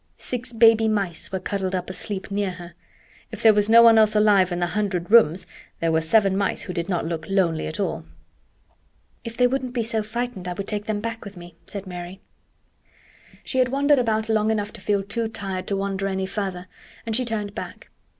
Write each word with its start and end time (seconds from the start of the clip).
Six 0.17 0.51
baby 0.51 0.87
mice 0.87 1.31
were 1.31 1.39
cuddled 1.39 1.75
up 1.75 1.87
asleep 1.87 2.31
near 2.31 2.53
her. 2.53 2.73
If 3.31 3.43
there 3.43 3.53
was 3.53 3.69
no 3.69 3.83
one 3.83 3.99
else 3.99 4.15
alive 4.15 4.51
in 4.51 4.59
the 4.59 4.65
hundred 4.65 5.11
rooms 5.11 5.45
there 5.79 5.91
were 5.91 6.01
seven 6.01 6.35
mice 6.35 6.63
who 6.63 6.73
did 6.73 6.89
not 6.89 7.05
look 7.05 7.27
lonely 7.29 7.67
at 7.67 7.79
all. 7.79 8.05
"If 9.23 9.37
they 9.37 9.45
wouldn't 9.45 9.75
be 9.75 9.83
so 9.83 10.01
frightened 10.01 10.47
I 10.47 10.53
would 10.53 10.67
take 10.67 10.87
them 10.87 11.01
back 11.01 11.23
with 11.23 11.37
me," 11.37 11.53
said 11.67 11.85
Mary. 11.85 12.19
She 13.43 13.59
had 13.59 13.69
wandered 13.69 13.99
about 13.99 14.27
long 14.27 14.49
enough 14.49 14.73
to 14.73 14.81
feel 14.81 15.03
too 15.03 15.27
tired 15.27 15.67
to 15.67 15.77
wander 15.77 16.07
any 16.07 16.25
farther, 16.25 16.65
and 17.05 17.15
she 17.15 17.23
turned 17.23 17.53
back. 17.53 17.89